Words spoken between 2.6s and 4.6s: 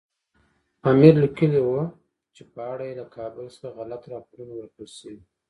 اړه یې له کابل څخه غلط راپورونه